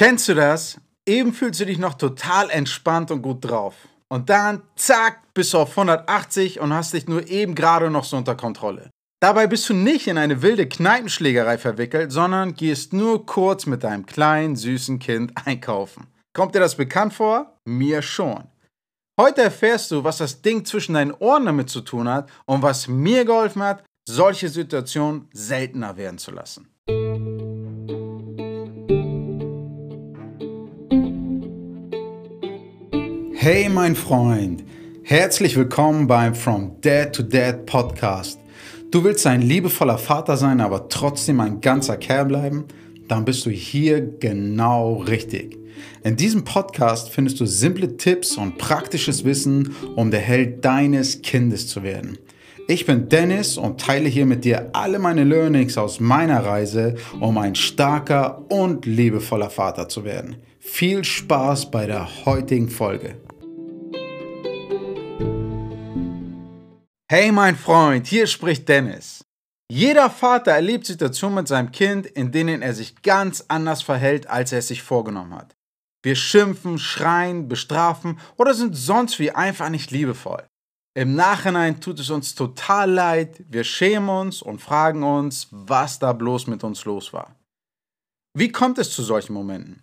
[0.00, 0.80] Kennst du das?
[1.06, 3.74] Eben fühlst du dich noch total entspannt und gut drauf.
[4.08, 8.16] Und dann, zack, bist du auf 180 und hast dich nur eben gerade noch so
[8.16, 8.88] unter Kontrolle.
[9.20, 14.06] Dabei bist du nicht in eine wilde Kneipenschlägerei verwickelt, sondern gehst nur kurz mit deinem
[14.06, 16.06] kleinen, süßen Kind einkaufen.
[16.34, 17.58] Kommt dir das bekannt vor?
[17.66, 18.44] Mir schon.
[19.20, 22.88] Heute erfährst du, was das Ding zwischen deinen Ohren damit zu tun hat und was
[22.88, 26.69] mir geholfen hat, solche Situationen seltener werden zu lassen.
[33.42, 34.62] Hey mein Freund,
[35.02, 38.38] herzlich willkommen beim From Dad to Dad Podcast.
[38.90, 42.66] Du willst ein liebevoller Vater sein, aber trotzdem ein ganzer Kerl bleiben?
[43.08, 45.56] Dann bist du hier genau richtig.
[46.04, 51.66] In diesem Podcast findest du simple Tipps und praktisches Wissen, um der Held deines Kindes
[51.66, 52.18] zu werden.
[52.68, 57.38] Ich bin Dennis und teile hier mit dir alle meine Learnings aus meiner Reise, um
[57.38, 60.36] ein starker und liebevoller Vater zu werden.
[60.58, 63.14] Viel Spaß bei der heutigen Folge.
[67.12, 69.24] Hey mein Freund, hier spricht Dennis.
[69.68, 74.52] Jeder Vater erlebt Situationen mit seinem Kind, in denen er sich ganz anders verhält, als
[74.52, 75.56] er es sich vorgenommen hat.
[76.04, 80.46] Wir schimpfen, schreien, bestrafen oder sind sonst wie einfach nicht liebevoll.
[80.94, 86.12] Im Nachhinein tut es uns total leid, wir schämen uns und fragen uns, was da
[86.12, 87.34] bloß mit uns los war.
[88.38, 89.82] Wie kommt es zu solchen Momenten?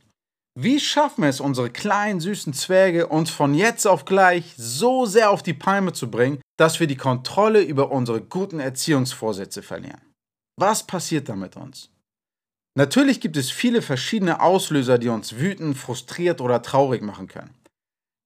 [0.60, 5.30] Wie schaffen wir es, unsere kleinen süßen Zwerge uns von jetzt auf gleich so sehr
[5.30, 10.02] auf die Palme zu bringen, dass wir die Kontrolle über unsere guten Erziehungsvorsätze verlieren?
[10.60, 11.92] Was passiert da mit uns?
[12.76, 17.54] Natürlich gibt es viele verschiedene Auslöser, die uns wütend, frustriert oder traurig machen können.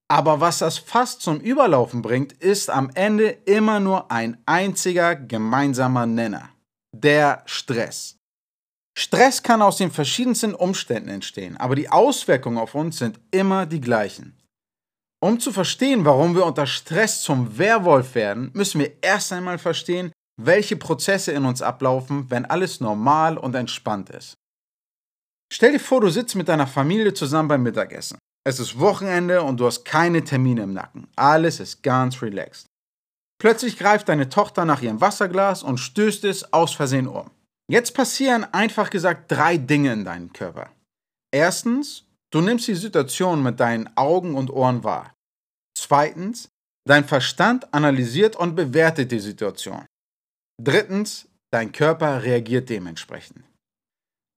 [0.09, 6.05] Aber was das fast zum Überlaufen bringt, ist am Ende immer nur ein einziger gemeinsamer
[6.05, 6.47] Nenner.
[6.95, 8.20] Der Stress.
[8.97, 13.81] Stress kann aus den verschiedensten Umständen entstehen, aber die Auswirkungen auf uns sind immer die
[13.81, 14.37] gleichen.
[15.23, 20.11] Um zu verstehen, warum wir unter Stress zum Werwolf werden, müssen wir erst einmal verstehen,
[20.41, 24.33] welche Prozesse in uns ablaufen, wenn alles normal und entspannt ist.
[25.53, 28.17] Stell dir vor, du sitzt mit deiner Familie zusammen beim Mittagessen.
[28.43, 31.07] Es ist Wochenende und du hast keine Termine im Nacken.
[31.15, 32.65] Alles ist ganz relaxed.
[33.39, 37.29] Plötzlich greift deine Tochter nach ihrem Wasserglas und stößt es aus Versehen um.
[37.71, 40.73] Jetzt passieren einfach gesagt drei Dinge in deinem Körper.
[41.33, 45.15] Erstens, du nimmst die Situation mit deinen Augen und Ohren wahr.
[45.77, 46.49] Zweitens,
[46.85, 49.85] dein Verstand analysiert und bewertet die Situation.
[50.61, 53.45] Drittens, dein Körper reagiert dementsprechend.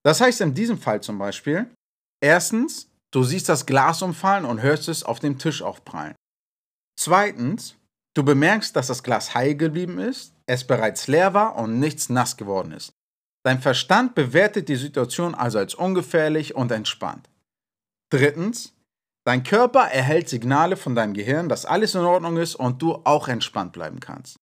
[0.04, 1.68] Das heißt in diesem Fall zum Beispiel,
[2.22, 6.14] erstens, du siehst das Glas umfallen und hörst es auf dem Tisch aufprallen.
[6.96, 7.74] Zweitens,
[8.14, 12.36] du bemerkst, dass das Glas heil geblieben ist, es bereits leer war und nichts nass
[12.36, 12.93] geworden ist.
[13.44, 17.28] Dein Verstand bewertet die Situation also als ungefährlich und entspannt.
[18.10, 18.72] Drittens,
[19.26, 23.28] dein Körper erhält Signale von deinem Gehirn, dass alles in Ordnung ist und du auch
[23.28, 24.36] entspannt bleiben kannst.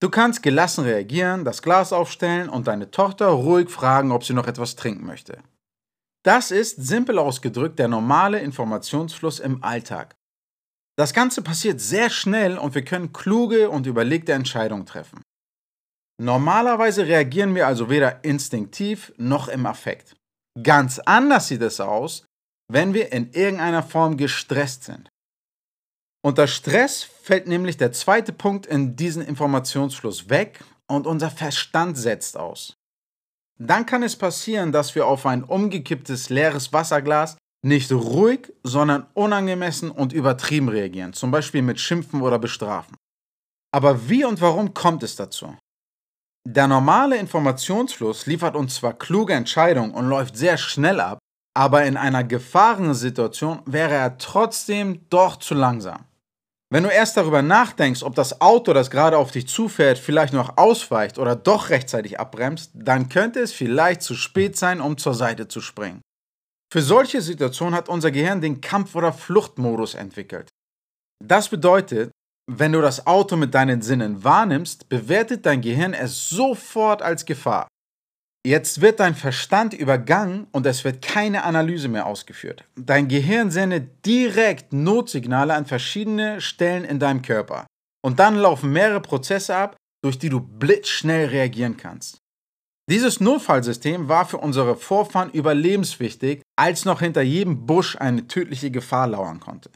[0.00, 4.48] Du kannst gelassen reagieren, das Glas aufstellen und deine Tochter ruhig fragen, ob sie noch
[4.48, 5.38] etwas trinken möchte.
[6.24, 10.16] Das ist, simpel ausgedrückt, der normale Informationsfluss im Alltag.
[10.96, 15.22] Das Ganze passiert sehr schnell und wir können kluge und überlegte Entscheidungen treffen.
[16.20, 20.16] Normalerweise reagieren wir also weder instinktiv noch im Affekt.
[20.62, 22.24] Ganz anders sieht es aus,
[22.70, 25.08] wenn wir in irgendeiner Form gestresst sind.
[26.24, 32.36] Unter Stress fällt nämlich der zweite Punkt in diesen Informationsfluss weg und unser Verstand setzt
[32.36, 32.76] aus.
[33.58, 39.90] Dann kann es passieren, dass wir auf ein umgekipptes leeres Wasserglas nicht ruhig, sondern unangemessen
[39.90, 42.96] und übertrieben reagieren, zum Beispiel mit Schimpfen oder Bestrafen.
[43.72, 45.56] Aber wie und warum kommt es dazu?
[46.46, 51.18] Der normale Informationsfluss liefert uns zwar kluge Entscheidungen und läuft sehr schnell ab,
[51.56, 56.04] aber in einer Gefahrensituation wäre er trotzdem doch zu langsam.
[56.70, 60.58] Wenn du erst darüber nachdenkst, ob das Auto, das gerade auf dich zufährt, vielleicht noch
[60.58, 65.48] ausweicht oder doch rechtzeitig abbremst, dann könnte es vielleicht zu spät sein, um zur Seite
[65.48, 66.02] zu springen.
[66.72, 70.48] Für solche Situationen hat unser Gehirn den Kampf- oder Fluchtmodus entwickelt.
[71.24, 72.10] Das bedeutet,
[72.46, 77.68] wenn du das Auto mit deinen Sinnen wahrnimmst, bewertet dein Gehirn es sofort als Gefahr.
[78.46, 82.64] Jetzt wird dein Verstand übergangen und es wird keine Analyse mehr ausgeführt.
[82.76, 87.66] Dein Gehirn sendet direkt Notsignale an verschiedene Stellen in deinem Körper.
[88.04, 92.18] Und dann laufen mehrere Prozesse ab, durch die du blitzschnell reagieren kannst.
[92.90, 99.06] Dieses Notfallsystem war für unsere Vorfahren überlebenswichtig, als noch hinter jedem Busch eine tödliche Gefahr
[99.06, 99.70] lauern konnte.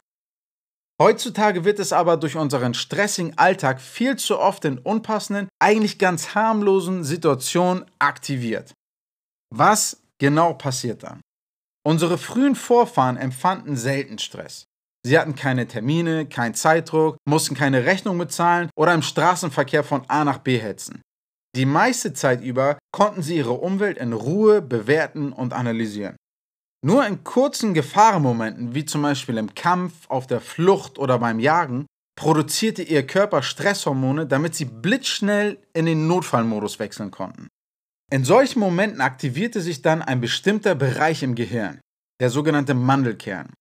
[1.01, 6.35] Heutzutage wird es aber durch unseren stressigen Alltag viel zu oft in unpassenden, eigentlich ganz
[6.35, 8.73] harmlosen Situationen aktiviert.
[9.49, 11.21] Was genau passiert dann?
[11.87, 14.65] Unsere frühen Vorfahren empfanden selten Stress.
[15.05, 20.25] Sie hatten keine Termine, keinen Zeitdruck, mussten keine Rechnung bezahlen oder im Straßenverkehr von A
[20.25, 21.01] nach B hetzen.
[21.55, 26.17] Die meiste Zeit über konnten sie ihre Umwelt in Ruhe bewerten und analysieren.
[26.81, 31.85] Nur in kurzen Gefahrenmomenten, wie zum Beispiel im Kampf, auf der Flucht oder beim Jagen,
[32.17, 37.47] produzierte ihr Körper Stresshormone, damit sie blitzschnell in den Notfallmodus wechseln konnten.
[38.11, 41.79] In solchen Momenten aktivierte sich dann ein bestimmter Bereich im Gehirn,
[42.19, 43.53] der sogenannte Mandelkern.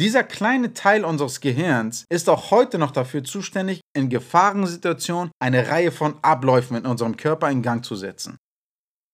[0.00, 5.92] Dieser kleine Teil unseres Gehirns ist auch heute noch dafür zuständig, in Gefahrensituationen eine Reihe
[5.92, 8.38] von Abläufen in unserem Körper in Gang zu setzen.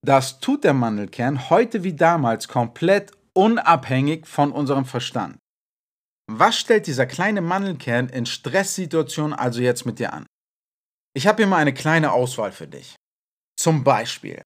[0.06, 5.38] Das tut der Mandelkern heute wie damals komplett unabhängig von unserem Verstand.
[6.28, 10.26] Was stellt dieser kleine Mandelkern in Stresssituationen also jetzt mit dir an?
[11.14, 12.96] Ich habe hier mal eine kleine Auswahl für dich.
[13.58, 14.42] Zum Beispiel,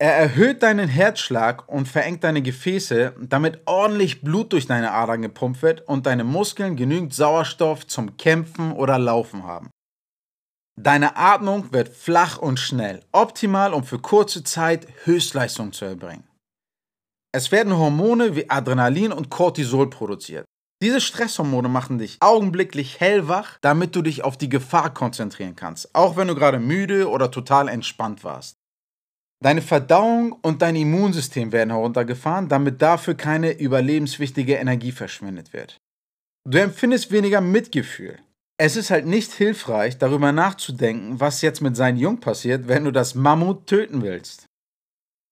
[0.00, 5.62] er erhöht deinen Herzschlag und verengt deine Gefäße, damit ordentlich Blut durch deine Adern gepumpt
[5.62, 9.70] wird und deine Muskeln genügend Sauerstoff zum Kämpfen oder Laufen haben.
[10.80, 16.27] Deine Atmung wird flach und schnell, optimal, um für kurze Zeit Höchstleistung zu erbringen.
[17.38, 20.44] Es werden Hormone wie Adrenalin und Cortisol produziert.
[20.82, 26.16] Diese Stresshormone machen dich augenblicklich hellwach, damit du dich auf die Gefahr konzentrieren kannst, auch
[26.16, 28.56] wenn du gerade müde oder total entspannt warst.
[29.40, 35.76] Deine Verdauung und dein Immunsystem werden heruntergefahren, damit dafür keine überlebenswichtige Energie verschwendet wird.
[36.44, 38.18] Du empfindest weniger Mitgefühl.
[38.60, 42.90] Es ist halt nicht hilfreich, darüber nachzudenken, was jetzt mit seinem Jung passiert, wenn du
[42.90, 44.47] das Mammut töten willst.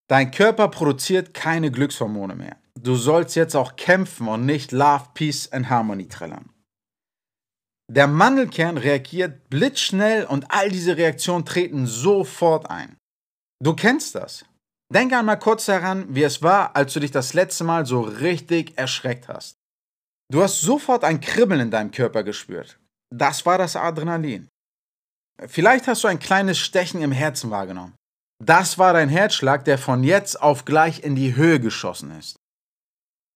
[0.08, 2.56] Dein Körper produziert keine Glückshormone mehr.
[2.79, 6.50] Du sollst jetzt auch kämpfen und nicht Love, Peace and Harmony trällern.
[7.88, 12.97] Der Mandelkern reagiert blitzschnell und all diese Reaktionen treten sofort ein.
[13.62, 14.44] Du kennst das.
[14.93, 18.76] Denk einmal kurz daran, wie es war, als du dich das letzte Mal so richtig
[18.76, 19.56] erschreckt hast.
[20.31, 22.79] Du hast sofort ein Kribbeln in deinem Körper gespürt.
[23.12, 24.49] Das war das Adrenalin.
[25.47, 27.94] Vielleicht hast du ein kleines Stechen im Herzen wahrgenommen.
[28.44, 32.36] Das war dein Herzschlag, der von jetzt auf gleich in die Höhe geschossen ist.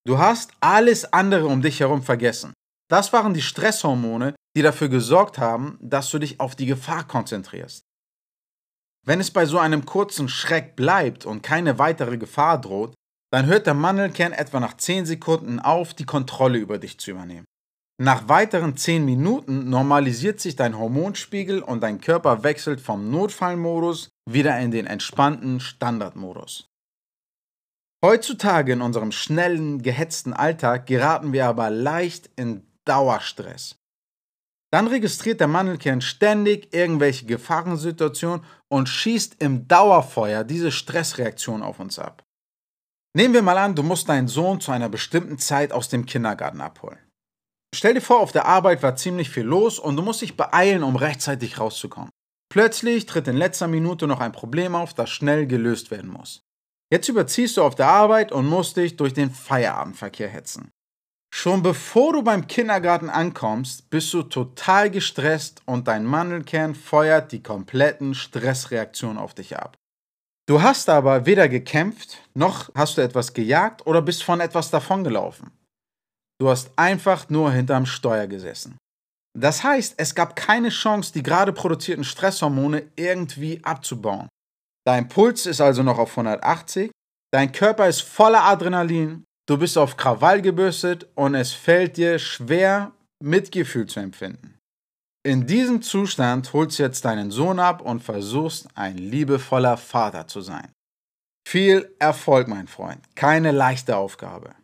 [0.07, 2.53] Du hast alles andere um dich herum vergessen.
[2.91, 7.85] Das waren die Stresshormone, die dafür gesorgt haben, dass du dich auf die Gefahr konzentrierst.
[9.07, 12.95] Wenn es bei so einem kurzen Schreck bleibt und keine weitere Gefahr droht,
[13.33, 17.47] dann hört der Mandelkern etwa nach 10 Sekunden auf, die Kontrolle über dich zu übernehmen.
[18.03, 24.59] Nach weiteren 10 Minuten normalisiert sich dein Hormonspiegel und dein Körper wechselt vom Notfallmodus wieder
[24.59, 26.69] in den entspannten Standardmodus.
[28.05, 33.77] Heutzutage in unserem schnellen, gehetzten Alltag geraten wir aber leicht in Dauerstress.
[34.73, 41.99] Dann registriert der Mandelkern ständig irgendwelche Gefahrensituationen und schießt im Dauerfeuer diese Stressreaktion auf uns
[41.99, 42.23] ab.
[43.17, 46.61] Nehmen wir mal an, du musst deinen Sohn zu einer bestimmten Zeit aus dem Kindergarten
[46.61, 46.99] abholen.
[47.75, 50.85] Stell dir vor, auf der Arbeit war ziemlich viel los und du musst dich beeilen,
[50.85, 52.11] um rechtzeitig rauszukommen.
[52.51, 56.43] Plötzlich tritt in letzter Minute noch ein Problem auf, das schnell gelöst werden muss.
[56.93, 60.73] Jetzt überziehst du auf der Arbeit und musst dich durch den Feierabendverkehr hetzen.
[61.33, 67.43] Schon bevor du beim Kindergarten ankommst, bist du total gestresst und dein Mandelkern feuert die
[67.43, 69.79] kompletten Stressreaktionen auf dich ab.
[70.49, 75.53] Du hast aber weder gekämpft, noch hast du etwas gejagt oder bist von etwas davongelaufen.
[76.41, 78.80] Du hast einfach nur hinterm Steuer gesessen.
[79.39, 84.29] Das heißt, es gab keine Chance, die gerade produzierten Stresshormone irgendwie abzubauen.
[84.85, 86.91] Dein Puls ist also noch auf 180,
[87.33, 92.93] dein Körper ist voller Adrenalin Du bist auf Krawall gebürstet und es fällt dir schwer,
[93.21, 94.57] Mitgefühl zu empfinden.
[95.27, 100.41] In diesem Zustand holst du jetzt deinen Sohn ab und versuchst, ein liebevoller Vater zu
[100.41, 100.71] sein.
[101.45, 103.01] Viel Erfolg, mein Freund.
[103.17, 104.55] Keine leichte Aufgabe.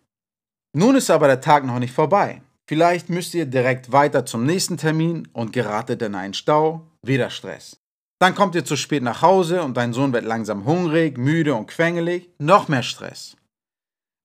[0.73, 2.41] Nun ist aber der Tag noch nicht vorbei.
[2.69, 6.87] Vielleicht müsst ihr direkt weiter zum nächsten Termin und geratet in einen Stau.
[7.03, 7.79] Wieder Stress.
[8.19, 11.67] Dann kommt ihr zu spät nach Hause und dein Sohn wird langsam hungrig, müde und
[11.69, 12.31] quengelig.
[12.39, 13.37] Noch mehr Stress.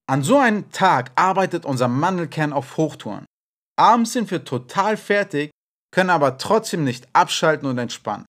[0.09, 3.25] An so einem Tag arbeitet unser Mandelkern auf Hochtouren.
[3.77, 5.51] Abends sind wir total fertig,
[5.93, 8.25] können aber trotzdem nicht abschalten und entspannen.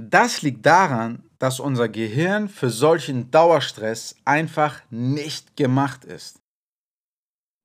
[0.00, 6.38] Das liegt daran, dass unser Gehirn für solchen Dauerstress einfach nicht gemacht ist.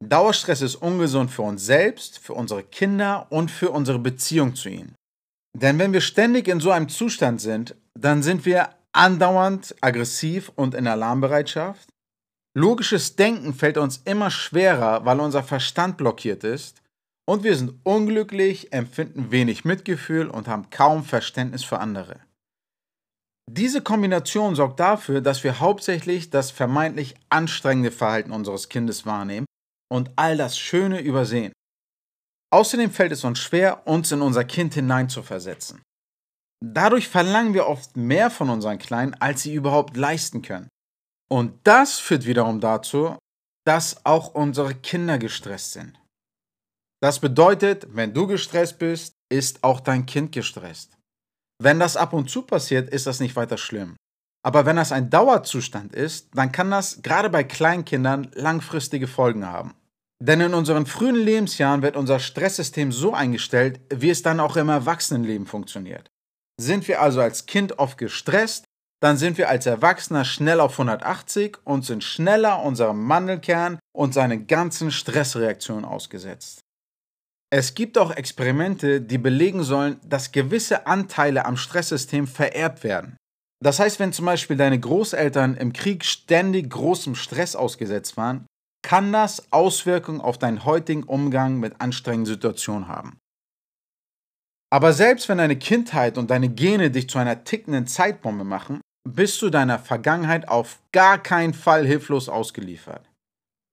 [0.09, 4.95] Dauerstress ist ungesund für uns selbst, für unsere Kinder und für unsere Beziehung zu ihnen.
[5.55, 10.73] Denn wenn wir ständig in so einem Zustand sind, dann sind wir andauernd aggressiv und
[10.73, 11.89] in Alarmbereitschaft.
[12.55, 16.81] Logisches Denken fällt uns immer schwerer, weil unser Verstand blockiert ist.
[17.25, 22.19] Und wir sind unglücklich, empfinden wenig Mitgefühl und haben kaum Verständnis für andere.
[23.49, 29.45] Diese Kombination sorgt dafür, dass wir hauptsächlich das vermeintlich anstrengende Verhalten unseres Kindes wahrnehmen
[29.91, 31.53] und all das Schöne übersehen.
[32.51, 35.81] Außerdem fällt es uns schwer, uns in unser Kind hineinzuversetzen.
[36.63, 40.69] Dadurch verlangen wir oft mehr von unseren Kleinen, als sie überhaupt leisten können.
[41.29, 43.17] Und das führt wiederum dazu,
[43.65, 45.99] dass auch unsere Kinder gestresst sind.
[47.01, 50.95] Das bedeutet, wenn du gestresst bist, ist auch dein Kind gestresst.
[51.61, 53.95] Wenn das ab und zu passiert, ist das nicht weiter schlimm.
[54.43, 59.73] Aber wenn das ein Dauerzustand ist, dann kann das gerade bei Kleinkindern langfristige Folgen haben.
[60.21, 64.69] Denn in unseren frühen Lebensjahren wird unser Stresssystem so eingestellt, wie es dann auch im
[64.69, 66.11] Erwachsenenleben funktioniert.
[66.59, 68.65] Sind wir also als Kind oft gestresst,
[69.01, 74.47] dann sind wir als Erwachsener schnell auf 180 und sind schneller unserem Mandelkern und seinen
[74.47, 76.61] ganzen Stressreaktionen ausgesetzt.
[77.49, 83.17] Es gibt auch Experimente, die belegen sollen, dass gewisse Anteile am Stresssystem vererbt werden.
[83.63, 88.45] Das heißt, wenn zum Beispiel deine Großeltern im Krieg ständig großem Stress ausgesetzt waren,
[88.85, 93.17] kann das Auswirkungen auf deinen heutigen Umgang mit anstrengenden Situationen haben.
[94.69, 99.41] Aber selbst wenn deine Kindheit und deine Gene dich zu einer tickenden Zeitbombe machen, bist
[99.41, 103.09] du deiner Vergangenheit auf gar keinen Fall hilflos ausgeliefert.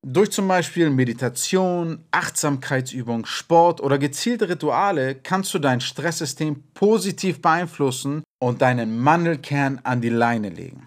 [0.07, 8.23] Durch zum Beispiel Meditation, Achtsamkeitsübung, Sport oder gezielte Rituale kannst du dein Stresssystem positiv beeinflussen
[8.43, 10.87] und deinen Mandelkern an die Leine legen.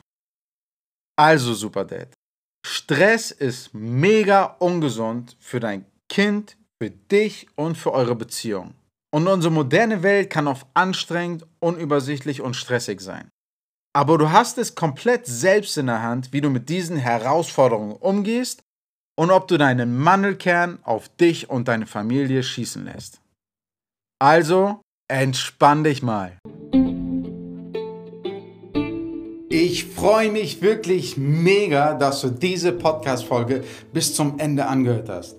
[1.15, 2.11] Also Superdad,
[2.65, 8.73] Stress ist mega ungesund für dein Kind, für dich und für eure Beziehung.
[9.13, 13.29] Und unsere moderne Welt kann oft anstrengend, unübersichtlich und stressig sein.
[13.95, 18.62] Aber du hast es komplett selbst in der Hand, wie du mit diesen Herausforderungen umgehst
[19.15, 23.21] und ob du deinen Mandelkern auf dich und deine Familie schießen lässt.
[24.19, 26.37] Also, entspann dich mal.
[29.49, 35.35] Ich freue mich wirklich mega, dass du diese Podcast-Folge bis zum Ende angehört hast.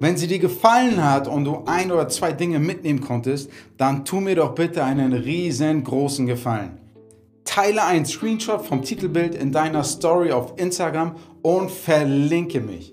[0.00, 4.18] Wenn sie dir gefallen hat und du ein oder zwei Dinge mitnehmen konntest, dann tu
[4.18, 6.80] mir doch bitte einen riesengroßen Gefallen.
[7.44, 12.91] Teile einen Screenshot vom Titelbild in deiner Story auf Instagram und verlinke mich.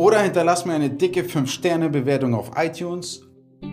[0.00, 3.20] Oder hinterlass mir eine dicke 5-Sterne-Bewertung auf iTunes.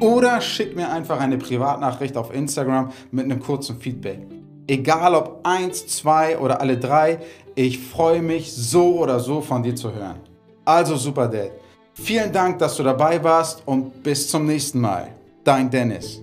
[0.01, 4.27] Oder schick mir einfach eine Privatnachricht auf Instagram mit einem kurzen Feedback.
[4.67, 7.19] Egal ob eins, zwei oder alle drei,
[7.55, 10.19] ich freue mich so oder so von dir zu hören.
[10.65, 11.51] Also Super Dad.
[11.93, 15.07] Vielen Dank, dass du dabei warst und bis zum nächsten Mal.
[15.45, 16.21] Dein Dennis.